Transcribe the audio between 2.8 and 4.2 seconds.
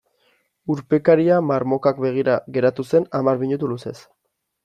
zen hamar minutu luzez.